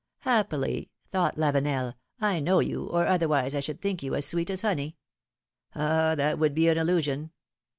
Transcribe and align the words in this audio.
Happily," 0.21 0.89
thought 1.11 1.35
Lavenel, 1.37 1.93
know 2.21 2.59
you— 2.59 2.87
or 2.91 3.05
other 3.05 3.27
wise 3.27 3.53
I 3.53 3.59
should 3.59 3.79
think 3.79 4.01
you 4.01 4.15
as 4.15 4.25
sweet 4.25 4.49
as 4.49 4.61
honey. 4.61 4.97
Ah! 5.75 6.15
that 6.15 6.39
would 6.39 6.55
be 6.55 6.67
an 6.69 6.77
illusion 6.79 7.29